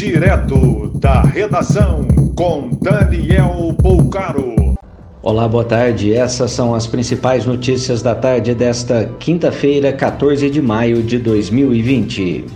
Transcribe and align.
Direto 0.00 0.90
da 0.94 1.20
redação 1.20 2.08
com 2.34 2.70
Daniel 2.80 3.74
Poucaro. 3.82 4.74
Olá, 5.22 5.46
boa 5.46 5.62
tarde. 5.62 6.14
Essas 6.14 6.52
são 6.52 6.74
as 6.74 6.86
principais 6.86 7.44
notícias 7.44 8.00
da 8.00 8.14
tarde 8.14 8.54
desta 8.54 9.10
quinta-feira, 9.18 9.92
14 9.92 10.48
de 10.48 10.62
maio 10.62 11.02
de 11.02 11.18
2020. 11.18 12.46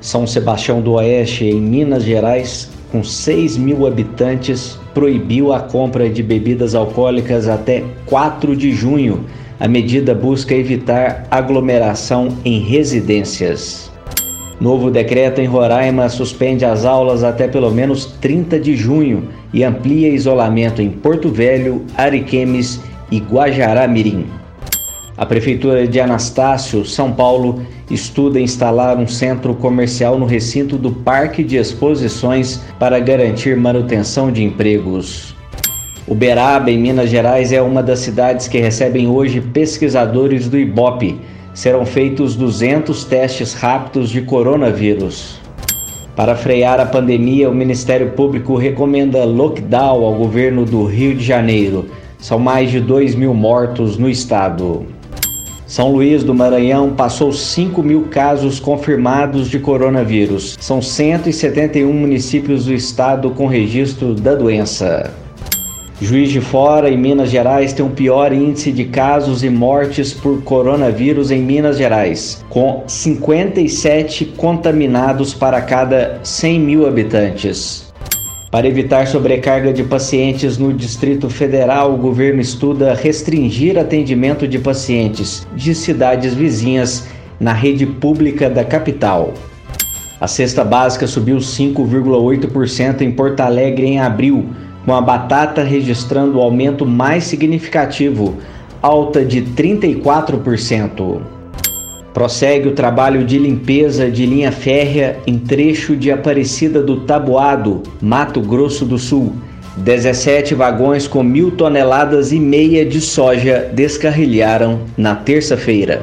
São 0.00 0.26
Sebastião 0.26 0.80
do 0.80 0.92
Oeste, 0.92 1.44
em 1.44 1.60
Minas 1.60 2.02
Gerais, 2.02 2.70
com 2.90 3.04
6 3.04 3.58
mil 3.58 3.86
habitantes, 3.86 4.78
proibiu 4.94 5.52
a 5.52 5.60
compra 5.60 6.08
de 6.08 6.22
bebidas 6.22 6.74
alcoólicas 6.74 7.46
até 7.46 7.84
4 8.06 8.56
de 8.56 8.72
junho. 8.72 9.26
A 9.60 9.68
medida 9.68 10.14
busca 10.14 10.54
evitar 10.54 11.26
aglomeração 11.30 12.38
em 12.42 12.58
residências. 12.58 13.92
Novo 14.60 14.90
decreto 14.90 15.40
em 15.40 15.46
Roraima 15.46 16.08
suspende 16.08 16.64
as 16.64 16.84
aulas 16.84 17.24
até 17.24 17.48
pelo 17.48 17.70
menos 17.70 18.06
30 18.20 18.58
de 18.60 18.76
junho 18.76 19.28
e 19.52 19.64
amplia 19.64 20.08
isolamento 20.08 20.80
em 20.80 20.90
Porto 20.90 21.28
Velho, 21.28 21.84
Ariquemes 21.96 22.80
e 23.10 23.18
Guajará-Mirim. 23.18 24.26
A 25.16 25.26
Prefeitura 25.26 25.86
de 25.86 26.00
Anastácio, 26.00 26.84
São 26.84 27.12
Paulo, 27.12 27.62
estuda 27.90 28.40
instalar 28.40 28.96
um 28.98 29.06
centro 29.06 29.54
comercial 29.54 30.18
no 30.18 30.26
recinto 30.26 30.76
do 30.76 30.90
Parque 30.90 31.44
de 31.44 31.56
Exposições 31.56 32.60
para 32.78 32.98
garantir 32.98 33.56
manutenção 33.56 34.32
de 34.32 34.42
empregos. 34.42 35.34
Uberaba, 36.06 36.70
em 36.70 36.78
Minas 36.78 37.10
Gerais, 37.10 37.52
é 37.52 37.62
uma 37.62 37.82
das 37.82 38.00
cidades 38.00 38.46
que 38.48 38.58
recebem 38.58 39.08
hoje 39.08 39.40
pesquisadores 39.40 40.48
do 40.48 40.58
IBOP 40.58 41.18
serão 41.54 41.86
feitos 41.86 42.34
200 42.34 43.04
testes 43.04 43.54
rápidos 43.54 44.10
de 44.10 44.20
coronavírus. 44.20 45.40
Para 46.16 46.36
frear 46.36 46.78
a 46.78 46.86
pandemia, 46.86 47.48
o 47.48 47.54
Ministério 47.54 48.10
Público 48.10 48.56
recomenda 48.56 49.24
lockdown 49.24 50.04
ao 50.04 50.14
governo 50.14 50.64
do 50.64 50.84
Rio 50.84 51.14
de 51.14 51.24
Janeiro. 51.24 51.86
São 52.18 52.38
mais 52.38 52.70
de 52.70 52.80
2 52.80 53.14
mil 53.14 53.32
mortos 53.32 53.96
no 53.96 54.08
estado. 54.08 54.86
São 55.66 55.92
Luís 55.92 56.22
do 56.22 56.34
Maranhão 56.34 56.94
passou 56.94 57.32
5 57.32 57.82
mil 57.82 58.02
casos 58.02 58.60
confirmados 58.60 59.48
de 59.48 59.58
coronavírus. 59.58 60.56
São 60.60 60.80
171 60.80 61.92
municípios 61.92 62.66
do 62.66 62.74
estado 62.74 63.30
com 63.30 63.46
registro 63.46 64.14
da 64.14 64.34
doença. 64.34 65.23
Juiz 66.00 66.30
de 66.30 66.40
Fora 66.40 66.90
e 66.90 66.96
Minas 66.96 67.30
Gerais 67.30 67.72
tem 67.72 67.86
o 67.86 67.90
pior 67.90 68.32
índice 68.32 68.72
de 68.72 68.84
casos 68.84 69.44
e 69.44 69.48
mortes 69.48 70.12
por 70.12 70.42
coronavírus 70.42 71.30
em 71.30 71.40
Minas 71.40 71.78
Gerais, 71.78 72.44
com 72.50 72.82
57 72.84 74.24
contaminados 74.36 75.32
para 75.32 75.60
cada 75.60 76.18
100 76.24 76.60
mil 76.60 76.86
habitantes. 76.86 77.92
Para 78.50 78.66
evitar 78.66 79.06
sobrecarga 79.06 79.72
de 79.72 79.84
pacientes 79.84 80.58
no 80.58 80.72
Distrito 80.72 81.30
Federal, 81.30 81.94
o 81.94 81.96
governo 81.96 82.40
estuda 82.40 82.94
restringir 82.94 83.78
atendimento 83.78 84.48
de 84.48 84.58
pacientes 84.58 85.46
de 85.54 85.76
cidades 85.76 86.34
vizinhas 86.34 87.06
na 87.38 87.52
rede 87.52 87.86
pública 87.86 88.50
da 88.50 88.64
capital. 88.64 89.32
A 90.20 90.26
cesta 90.26 90.64
básica 90.64 91.06
subiu 91.06 91.36
5,8% 91.36 93.00
em 93.02 93.12
Porto 93.12 93.40
Alegre 93.40 93.86
em 93.86 94.00
abril 94.00 94.46
com 94.84 94.94
a 94.94 95.00
batata 95.00 95.62
registrando 95.62 96.38
o 96.38 96.42
aumento 96.42 96.84
mais 96.84 97.24
significativo, 97.24 98.36
alta 98.82 99.24
de 99.24 99.42
34%. 99.42 101.20
Prossegue 102.12 102.68
o 102.68 102.72
trabalho 102.72 103.24
de 103.24 103.38
limpeza 103.38 104.08
de 104.08 104.24
linha 104.24 104.52
férrea 104.52 105.18
em 105.26 105.36
trecho 105.36 105.96
de 105.96 106.12
Aparecida 106.12 106.80
do 106.80 107.00
Taboado, 107.00 107.82
Mato 108.00 108.40
Grosso 108.40 108.84
do 108.84 108.98
Sul. 108.98 109.32
17 109.78 110.54
vagões 110.54 111.08
com 111.08 111.24
mil 111.24 111.50
toneladas 111.50 112.30
e 112.30 112.38
meia 112.38 112.86
de 112.86 113.00
soja 113.00 113.68
descarrilharam 113.74 114.82
na 114.96 115.16
terça-feira. 115.16 116.02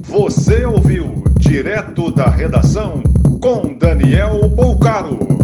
Você 0.00 0.64
ouviu 0.64 1.22
direto 1.38 2.10
da 2.10 2.28
redação 2.28 3.00
com 3.40 3.76
Daniel 3.78 4.48
Bolcaro. 4.48 5.43